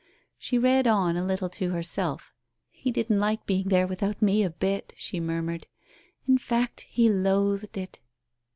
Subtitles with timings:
[0.39, 2.33] She read on a little to herself.
[2.71, 5.67] "He didn't like being there without me a bit," she murmured.
[6.27, 7.99] "In fact, he loathed it."